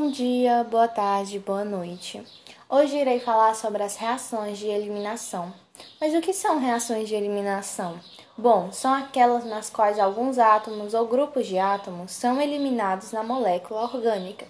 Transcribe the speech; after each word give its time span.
Bom 0.00 0.12
dia, 0.12 0.62
boa 0.62 0.86
tarde, 0.86 1.40
boa 1.40 1.64
noite. 1.64 2.22
Hoje 2.70 2.96
irei 2.96 3.18
falar 3.18 3.56
sobre 3.56 3.82
as 3.82 3.96
reações 3.96 4.56
de 4.56 4.68
eliminação. 4.68 5.52
Mas 6.00 6.14
o 6.14 6.20
que 6.20 6.32
são 6.32 6.60
reações 6.60 7.08
de 7.08 7.16
eliminação? 7.16 7.98
Bom, 8.36 8.70
são 8.70 8.94
aquelas 8.94 9.44
nas 9.44 9.68
quais 9.68 9.98
alguns 9.98 10.38
átomos 10.38 10.94
ou 10.94 11.04
grupos 11.04 11.48
de 11.48 11.58
átomos 11.58 12.12
são 12.12 12.40
eliminados 12.40 13.10
na 13.10 13.24
molécula 13.24 13.82
orgânica. 13.82 14.46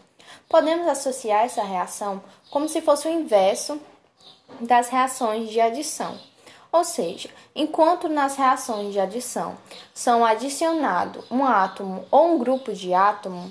Podemos 0.50 0.86
associar 0.86 1.46
essa 1.46 1.62
reação 1.62 2.22
como 2.50 2.68
se 2.68 2.82
fosse 2.82 3.08
o 3.08 3.10
inverso 3.10 3.80
das 4.60 4.90
reações 4.90 5.48
de 5.48 5.62
adição. 5.62 6.20
Ou 6.70 6.84
seja, 6.84 7.30
enquanto 7.54 8.06
nas 8.06 8.36
reações 8.36 8.92
de 8.92 9.00
adição 9.00 9.56
são 9.94 10.26
adicionado 10.26 11.24
um 11.30 11.42
átomo 11.42 12.04
ou 12.10 12.34
um 12.34 12.38
grupo 12.38 12.74
de 12.74 12.92
átomo, 12.92 13.50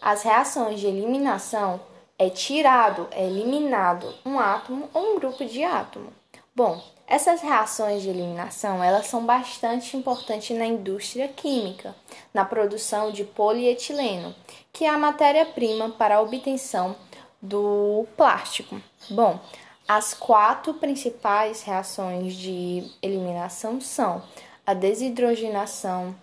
as 0.00 0.22
reações 0.22 0.80
de 0.80 0.86
eliminação 0.86 1.80
é 2.18 2.28
tirado, 2.28 3.06
é 3.10 3.24
eliminado 3.24 4.12
um 4.24 4.38
átomo 4.38 4.88
ou 4.92 5.14
um 5.14 5.18
grupo 5.18 5.44
de 5.44 5.62
átomo. 5.62 6.12
Bom, 6.54 6.82
essas 7.06 7.40
reações 7.40 8.02
de 8.02 8.10
eliminação, 8.10 8.82
elas 8.82 9.06
são 9.06 9.24
bastante 9.24 9.96
importantes 9.96 10.56
na 10.56 10.66
indústria 10.66 11.26
química, 11.28 11.94
na 12.34 12.44
produção 12.44 13.10
de 13.10 13.24
polietileno, 13.24 14.34
que 14.72 14.84
é 14.84 14.88
a 14.88 14.98
matéria-prima 14.98 15.90
para 15.90 16.16
a 16.16 16.20
obtenção 16.20 16.94
do 17.40 18.06
plástico. 18.16 18.80
Bom, 19.08 19.38
as 19.86 20.12
quatro 20.12 20.74
principais 20.74 21.62
reações 21.62 22.34
de 22.34 22.90
eliminação 23.00 23.80
são 23.80 24.22
a 24.66 24.74
desidrogenação, 24.74 26.14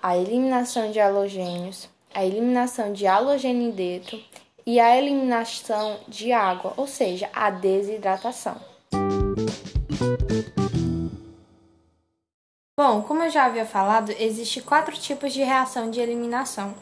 a 0.00 0.16
eliminação 0.16 0.92
de 0.92 1.00
halogênios, 1.00 1.88
a 2.18 2.24
eliminação 2.26 2.92
de 2.92 3.06
halogenideto 3.06 4.20
e 4.66 4.80
a 4.80 4.98
eliminação 4.98 6.00
de 6.08 6.32
água, 6.32 6.74
ou 6.76 6.84
seja, 6.84 7.30
a 7.32 7.48
desidratação. 7.48 8.56
Bom, 12.76 13.02
como 13.02 13.22
eu 13.22 13.30
já 13.30 13.44
havia 13.44 13.64
falado, 13.64 14.10
existe 14.18 14.60
quatro 14.60 14.96
tipos 14.96 15.32
de 15.32 15.44
reação 15.44 15.92
de 15.92 16.00
eliminação. 16.00 16.74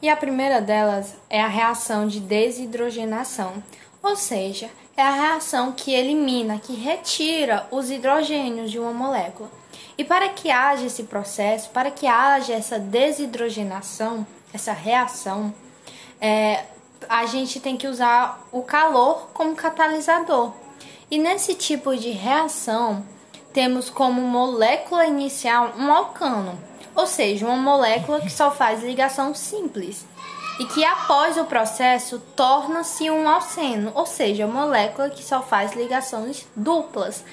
E 0.00 0.08
a 0.08 0.16
primeira 0.16 0.58
delas 0.58 1.14
é 1.28 1.42
a 1.42 1.48
reação 1.48 2.08
de 2.08 2.18
desidrogenação, 2.18 3.62
ou 4.02 4.16
seja, 4.16 4.70
é 4.96 5.02
a 5.02 5.12
reação 5.12 5.72
que 5.72 5.92
elimina, 5.92 6.58
que 6.58 6.72
retira 6.72 7.68
os 7.70 7.90
hidrogênios 7.90 8.70
de 8.70 8.78
uma 8.78 8.94
molécula. 8.94 9.50
E 9.98 10.04
para 10.04 10.28
que 10.28 10.48
haja 10.48 10.86
esse 10.86 11.02
processo, 11.02 11.70
para 11.70 11.90
que 11.90 12.06
haja 12.06 12.54
essa 12.54 12.78
desidrogenação, 12.78 14.24
essa 14.54 14.72
reação, 14.72 15.52
é, 16.20 16.64
a 17.08 17.26
gente 17.26 17.58
tem 17.58 17.76
que 17.76 17.88
usar 17.88 18.46
o 18.52 18.62
calor 18.62 19.30
como 19.34 19.56
catalisador. 19.56 20.52
E 21.10 21.18
nesse 21.18 21.56
tipo 21.56 21.96
de 21.96 22.10
reação, 22.10 23.04
temos 23.52 23.90
como 23.90 24.20
molécula 24.20 25.04
inicial 25.04 25.72
um 25.76 25.92
alcano, 25.92 26.56
ou 26.94 27.06
seja, 27.06 27.44
uma 27.44 27.56
molécula 27.56 28.20
que 28.20 28.30
só 28.30 28.52
faz 28.52 28.84
ligação 28.84 29.34
simples 29.34 30.06
e 30.60 30.64
que 30.66 30.84
após 30.84 31.36
o 31.36 31.44
processo 31.44 32.20
torna-se 32.36 33.10
um 33.10 33.28
alceno, 33.28 33.90
ou 33.94 34.06
seja, 34.06 34.46
molécula 34.46 35.10
que 35.10 35.24
só 35.24 35.42
faz 35.42 35.72
ligações 35.72 36.46
duplas. 36.54 37.24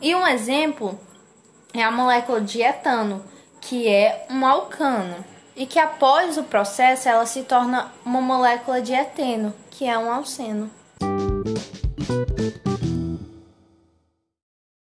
E 0.00 0.14
um 0.14 0.26
exemplo 0.26 0.98
é 1.72 1.82
a 1.82 1.90
molécula 1.90 2.40
de 2.40 2.62
etano, 2.62 3.24
que 3.60 3.88
é 3.88 4.26
um 4.30 4.46
alcano, 4.46 5.24
e 5.54 5.66
que 5.66 5.78
após 5.78 6.38
o 6.38 6.44
processo 6.44 7.08
ela 7.08 7.26
se 7.26 7.42
torna 7.42 7.92
uma 8.04 8.20
molécula 8.20 8.80
de 8.80 8.92
eteno, 8.92 9.52
que 9.70 9.84
é 9.84 9.98
um 9.98 10.10
alceno. 10.10 10.70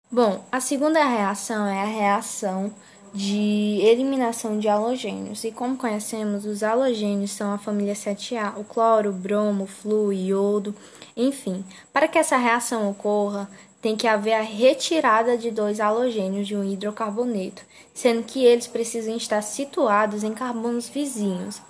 Bom, 0.09 0.43
a 0.51 0.59
segunda 0.59 1.03
reação 1.03 1.67
é 1.67 1.81
a 1.81 1.85
reação 1.85 2.73
de 3.13 3.79
eliminação 3.81 4.59
de 4.59 4.67
halogênios. 4.67 5.43
E 5.43 5.51
como 5.51 5.77
conhecemos, 5.77 6.45
os 6.45 6.63
halogênios 6.63 7.31
são 7.31 7.51
a 7.51 7.57
família 7.57 7.93
7A, 7.93 8.57
o 8.57 8.63
cloro, 8.63 9.09
o 9.09 9.13
bromo, 9.13 9.63
o 9.63 9.67
fluo, 9.67 10.07
o 10.07 10.13
iodo, 10.13 10.75
enfim. 11.15 11.63
Para 11.91 12.07
que 12.07 12.17
essa 12.17 12.37
reação 12.37 12.89
ocorra, 12.89 13.49
tem 13.87 13.95
que 13.95 14.05
haver 14.05 14.33
a 14.33 14.41
retirada 14.41 15.37
de 15.37 15.49
dois 15.49 15.79
halogênios 15.79 16.45
de 16.45 16.57
um 16.57 16.61
hidrocarboneto, 16.61 17.61
sendo 17.93 18.21
que 18.21 18.43
eles 18.43 18.67
precisam 18.67 19.15
estar 19.15 19.41
situados 19.41 20.25
em 20.25 20.33
carbonos 20.33 20.89
vizinhos. 20.89 21.61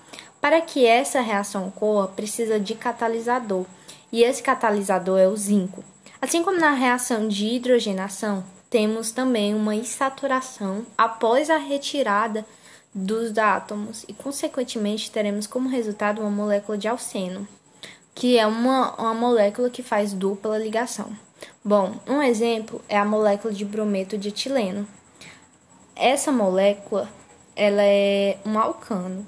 Para 0.41 0.59
que 0.59 0.83
essa 0.83 1.21
reação 1.21 1.67
ocorra, 1.67 2.07
precisa 2.07 2.59
de 2.59 2.73
catalisador, 2.73 3.67
e 4.11 4.23
esse 4.23 4.41
catalisador 4.41 5.19
é 5.19 5.27
o 5.27 5.37
zinco. 5.37 5.83
Assim 6.19 6.41
como 6.41 6.59
na 6.59 6.71
reação 6.71 7.27
de 7.27 7.45
hidrogenação, 7.45 8.43
temos 8.67 9.11
também 9.11 9.53
uma 9.53 9.75
insaturação 9.75 10.87
após 10.97 11.51
a 11.51 11.57
retirada 11.57 12.43
dos 12.95 13.37
átomos 13.37 14.05
e, 14.07 14.13
consequentemente, 14.13 15.11
teremos 15.11 15.45
como 15.45 15.69
resultado 15.69 16.21
uma 16.21 16.31
molécula 16.31 16.79
de 16.79 16.87
alceno, 16.87 17.47
que 18.15 18.39
é 18.39 18.47
uma, 18.47 18.95
uma 18.95 19.13
molécula 19.13 19.69
que 19.69 19.83
faz 19.83 20.13
dupla 20.13 20.57
ligação. 20.57 21.15
Bom, 21.63 21.95
um 22.07 22.21
exemplo 22.21 22.81
é 22.87 22.97
a 22.97 23.05
molécula 23.05 23.53
de 23.53 23.65
brometo 23.65 24.17
de 24.17 24.29
etileno. 24.29 24.87
Essa 25.95 26.31
molécula 26.31 27.09
ela 27.55 27.81
é 27.83 28.37
um 28.45 28.57
alcano. 28.57 29.25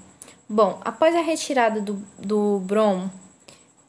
Bom, 0.48 0.80
após 0.86 1.16
a 1.16 1.22
retirada 1.22 1.82
do, 1.82 2.02
do 2.18 2.60
bromo, 2.60 3.12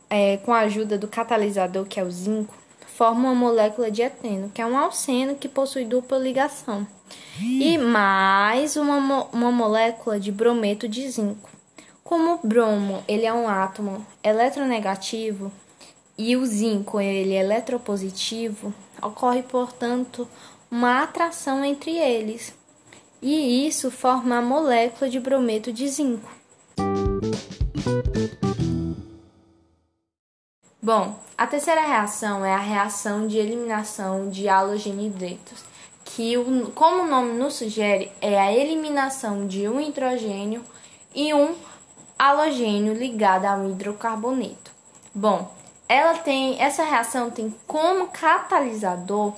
é, 0.09 0.39
com 0.39 0.53
a 0.53 0.61
ajuda 0.61 0.99
do 0.99 1.07
catalisador, 1.07 1.87
que 1.87 2.01
é 2.01 2.05
o 2.05 2.11
zinco, 2.11 2.55
forma 2.97 3.31
uma 3.31 3.35
molécula 3.35 3.91
de 3.91 4.03
eteno, 4.03 4.51
que 4.51 4.61
é 4.61 4.67
um 4.67 4.77
alceno 4.77 5.37
que 5.37 5.49
possui 5.49 5.85
dupla 5.85 6.19
ligação, 6.19 6.87
e 7.41 7.79
mais 7.79 8.77
uma, 8.77 9.25
uma 9.33 9.51
molécula 9.51 10.19
de 10.21 10.31
brometo 10.31 10.89
de 10.89 11.09
zinco. 11.09 11.49
Como 12.05 12.35
o 12.35 12.47
bromo 12.47 13.03
ele 13.07 13.25
é 13.25 13.33
um 13.33 13.49
átomo 13.49 14.05
eletronegativo 14.23 15.51
e 16.21 16.37
o 16.37 16.45
zinco 16.45 17.01
ele 17.01 17.33
é 17.33 17.41
eletropositivo, 17.41 18.75
ocorre, 19.01 19.43
portanto, 19.43 20.29
uma 20.71 21.03
atração 21.03 21.65
entre 21.65 21.97
eles, 21.97 22.55
e 23.23 23.67
isso 23.67 23.91
forma 23.91 24.37
a 24.37 24.43
molécula 24.43 25.09
de 25.09 25.19
brometo 25.19 25.73
de 25.73 25.89
zinco. 25.89 26.31
Bom, 30.83 31.19
a 31.39 31.47
terceira 31.47 31.87
reação 31.87 32.45
é 32.45 32.53
a 32.53 32.59
reação 32.59 33.27
de 33.27 33.39
eliminação 33.39 34.29
de 34.29 34.47
halogenidetos, 34.47 35.65
que, 36.05 36.35
como 36.75 37.05
o 37.05 37.07
nome 37.07 37.33
nos 37.33 37.55
sugere, 37.55 38.13
é 38.21 38.39
a 38.39 38.53
eliminação 38.53 39.47
de 39.47 39.67
um 39.67 39.81
hidrogênio 39.81 40.63
e 41.15 41.33
um 41.33 41.55
halogênio 42.19 42.93
ligado 42.93 43.47
a 43.47 43.55
um 43.55 43.71
hidrocarboneto. 43.71 44.71
Bom, 45.15 45.60
ela 45.91 46.15
tem 46.15 46.63
essa 46.63 46.85
reação 46.85 47.33
tem 47.33 47.53
como 47.67 48.07
catalisador 48.07 49.35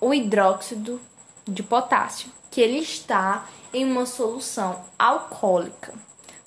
o 0.00 0.14
hidróxido 0.14 1.00
de 1.44 1.64
potássio, 1.64 2.30
que 2.48 2.60
ele 2.60 2.78
está 2.78 3.48
em 3.74 3.84
uma 3.84 4.06
solução 4.06 4.84
alcoólica. 4.96 5.92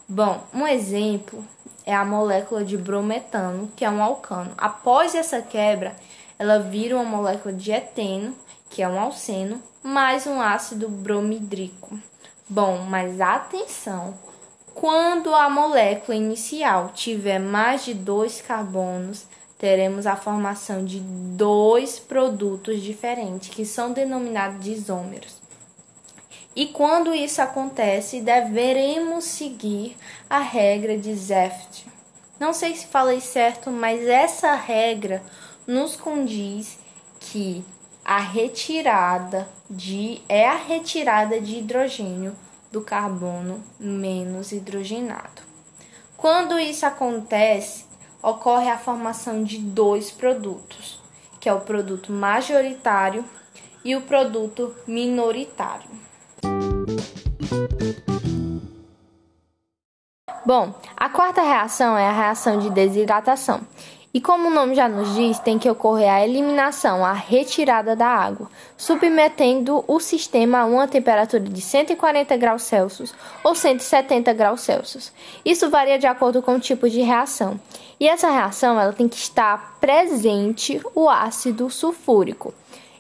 Bom, 0.08 0.42
um 0.53 0.66
exemplo 0.66 1.46
é 1.86 1.94
a 1.94 2.06
molécula 2.06 2.64
de 2.64 2.78
brometano, 2.78 3.70
que 3.76 3.84
é 3.84 3.90
um 3.90 4.02
alcano. 4.02 4.53
Após 4.58 5.14
essa 5.14 5.42
quebra, 5.42 5.94
ela 6.40 6.59
vira 6.59 6.96
uma 6.96 7.03
molécula 7.03 7.53
de 7.53 7.70
eteno, 7.70 8.34
que 8.70 8.82
é 8.82 8.88
um 8.88 8.98
alceno, 8.98 9.62
mais 9.84 10.26
um 10.26 10.42
ácido 10.42 10.88
bromidrico. 10.88 12.00
Bom, 12.48 12.78
mas 12.90 13.20
atenção! 13.20 14.17
Quando 14.73 15.34
a 15.35 15.50
molécula 15.50 16.16
inicial 16.16 16.90
tiver 16.94 17.40
mais 17.40 17.85
de 17.85 17.94
dois 17.94 18.41
carbonos, 18.41 19.28
teremos 19.64 20.06
a 20.06 20.18
formação 20.18 20.84
de 20.84 21.00
dois 21.00 21.98
produtos 21.98 22.82
diferentes, 22.82 23.48
que 23.48 23.66
são 23.66 23.94
denominados 23.94 24.62
de 24.62 24.74
isômeros. 24.74 25.42
E 26.54 26.68
quando 26.68 27.14
isso 27.14 27.42
acontece, 27.42 28.20
deveremos 28.20 29.24
seguir 29.24 29.96
a 30.30 30.40
regra 30.40 30.98
de 30.98 31.16
Zeft. 31.16 31.88
Não 32.38 32.52
sei 32.52 32.76
se 32.76 32.88
falei 32.88 33.22
certo, 33.22 33.72
mas 33.72 34.06
essa 34.06 34.54
regra 34.54 35.24
nos 35.66 35.96
condiz 35.96 36.78
que 37.22 37.64
a 38.04 38.20
retirada 38.20 39.48
de 39.70 40.22
é 40.28 40.46
a 40.46 40.58
retirada 40.58 41.40
de 41.40 41.60
hidrogênio 41.60 42.36
do 42.70 42.82
carbono 42.82 43.64
menos 43.80 44.52
hidrogenado. 44.52 45.42
Quando 46.18 46.60
isso 46.60 46.86
acontece, 46.86 47.92
ocorre 48.23 48.70
a 48.70 48.78
formação 48.78 49.43
de 49.43 49.58
dois 49.58 50.09
produtos, 50.09 50.97
que 51.41 51.49
é 51.49 51.53
o 51.53 51.59
produto 51.59 52.09
majoritário 52.09 53.25
e 53.84 53.97
o 53.97 54.02
produto 54.02 54.73
minoritário. 54.87 55.90
Bom, 60.46 60.73
a 60.96 61.09
quarta 61.09 61.41
reação 61.41 61.97
é 61.97 62.08
a 62.08 62.11
reação 62.14 62.59
de 62.59 62.70
desidratação. 62.70 63.61
E 64.14 64.22
como 64.22 64.47
o 64.47 64.52
nome 64.52 64.76
já 64.76 64.87
nos 64.87 65.16
diz, 65.16 65.40
tem 65.40 65.58
que 65.58 65.67
ocorrer 65.67 66.11
a 66.11 66.23
eliminação, 66.23 67.03
a 67.03 67.14
retirada 67.14 67.96
da 67.96 68.08
água, 68.08 68.47
submetendo 68.78 69.84
o 69.87 69.99
sistema 69.99 70.59
a 70.59 70.66
uma 70.66 70.87
temperatura 70.87 71.43
de 71.43 71.59
140 71.59 72.37
graus 72.37 72.61
Celsius 72.61 73.11
ou 73.43 73.55
170 73.55 74.31
graus 74.34 74.61
Celsius. 74.61 75.11
Isso 75.43 75.67
varia 75.67 75.97
de 75.97 76.05
acordo 76.05 76.43
com 76.43 76.55
o 76.55 76.59
tipo 76.59 76.87
de 76.87 77.02
reação. 77.02 77.59
E 77.99 78.07
essa 78.07 78.29
reação 78.29 78.79
ela 78.79 78.93
tem 78.93 79.07
que 79.07 79.16
estar 79.16 79.78
presente 79.79 80.81
o 80.95 81.09
ácido 81.09 81.69
sulfúrico. 81.69 82.53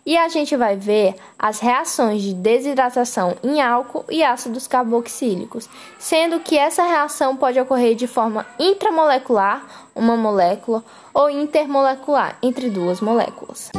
E 0.05 0.17
a 0.17 0.27
gente 0.27 0.57
vai 0.57 0.75
ver 0.75 1.15
as 1.39 1.59
reações 1.59 2.21
de 2.21 2.33
desidratação 2.33 3.37
em 3.41 3.61
álcool 3.61 4.03
e 4.09 4.21
ácidos 4.21 4.67
carboxílicos, 4.67 5.69
sendo 5.97 6.41
que 6.41 6.57
essa 6.57 6.83
reação 6.83 7.37
pode 7.37 7.57
ocorrer 7.59 7.95
de 7.95 8.05
forma 8.05 8.45
intramolecular, 8.59 9.65
uma 9.95 10.17
molécula, 10.17 10.83
ou 11.13 11.29
intermolecular, 11.29 12.37
entre 12.43 12.69
duas 12.69 12.99
moléculas. 12.99 13.71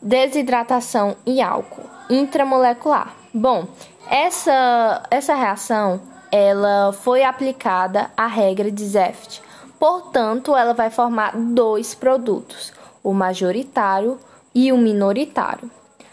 Desidratação 0.00 1.16
e 1.26 1.42
álcool 1.42 1.96
intramolecular. 2.08 3.14
Bom, 3.34 3.66
essa, 4.08 5.02
essa 5.10 5.34
reação 5.34 6.00
ela 6.36 6.92
foi 6.92 7.24
aplicada 7.24 8.10
à 8.16 8.26
regra 8.26 8.70
de 8.70 8.84
Zeft 8.84 9.42
Portanto, 9.78 10.56
ela 10.56 10.72
vai 10.72 10.90
formar 10.90 11.36
dois 11.36 11.94
produtos, 11.94 12.72
o 13.02 13.12
majoritário 13.12 14.18
e 14.54 14.72
o 14.72 14.78
minoritário. 14.78 15.70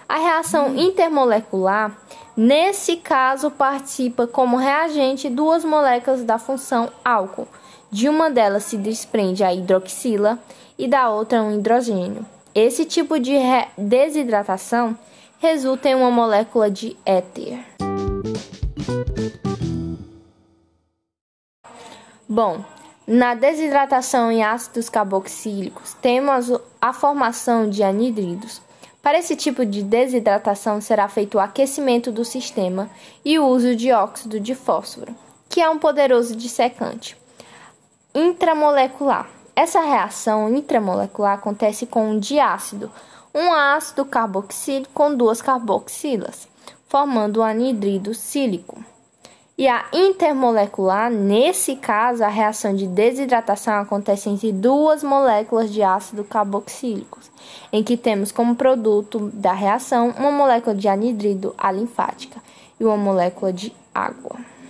A 0.07 0.17
reação 0.17 0.75
intermolecular, 0.75 1.97
nesse 2.35 2.97
caso, 2.97 3.49
participa 3.49 4.27
como 4.27 4.57
reagente 4.57 5.29
duas 5.29 5.63
moléculas 5.63 6.23
da 6.23 6.37
função 6.37 6.89
álcool. 7.03 7.47
De 7.89 8.09
uma 8.09 8.29
delas 8.29 8.63
se 8.63 8.77
desprende 8.77 9.43
a 9.43 9.53
hidroxila 9.53 10.37
e 10.77 10.87
da 10.87 11.09
outra 11.09 11.41
um 11.41 11.57
hidrogênio. 11.57 12.25
Esse 12.53 12.85
tipo 12.85 13.17
de 13.19 13.33
desidratação 13.77 14.97
resulta 15.39 15.89
em 15.89 15.95
uma 15.95 16.11
molécula 16.11 16.69
de 16.69 16.97
éter. 17.05 17.59
Bom, 22.33 22.65
na 23.05 23.35
desidratação 23.35 24.31
em 24.31 24.43
ácidos 24.43 24.89
carboxílicos, 24.89 25.93
temos 26.01 26.51
a 26.81 26.91
formação 26.91 27.69
de 27.69 27.83
anidridos. 27.83 28.59
Para 29.03 29.19
esse 29.19 29.35
tipo 29.35 29.63
de 29.63 29.83
desidratação 29.83 30.81
será 30.81 31.07
feito 31.07 31.35
o 31.35 31.39
aquecimento 31.39 32.11
do 32.11 32.25
sistema 32.25 32.89
e 33.23 33.37
o 33.37 33.45
uso 33.45 33.75
de 33.75 33.91
óxido 33.91 34.39
de 34.39 34.55
fósforo, 34.55 35.15
que 35.47 35.61
é 35.61 35.69
um 35.69 35.77
poderoso 35.77 36.35
dissecante. 36.35 37.15
Intramolecular. 38.15 39.29
Essa 39.55 39.81
reação 39.81 40.51
intramolecular 40.51 41.33
acontece 41.33 41.85
com 41.85 42.09
um 42.09 42.19
diácido, 42.19 42.91
um 43.31 43.53
ácido 43.53 44.05
carboxílico 44.05 44.91
com 44.91 45.13
duas 45.13 45.39
carboxilas, 45.39 46.47
formando 46.87 47.41
o 47.41 47.43
anidrido 47.43 48.11
sílico. 48.15 48.83
E 49.63 49.67
a 49.69 49.85
intermolecular, 49.93 51.09
nesse 51.09 51.77
caso, 51.77 52.21
a 52.21 52.27
reação 52.27 52.75
de 52.75 52.85
desidratação 52.85 53.75
acontece 53.75 54.27
entre 54.27 54.51
duas 54.51 55.01
moléculas 55.01 55.71
de 55.71 55.81
ácido 55.81 56.25
carboxílico, 56.25 57.17
em 57.71 57.81
que 57.81 57.95
temos 57.95 58.29
como 58.29 58.57
produto 58.57 59.31
da 59.33 59.53
reação 59.53 60.09
uma 60.19 60.31
molécula 60.31 60.75
de 60.75 60.89
anidrido 60.89 61.55
alinfática 61.57 62.41
e 62.77 62.83
uma 62.83 62.97
molécula 62.97 63.53
de 63.53 63.73
água. 63.95 64.35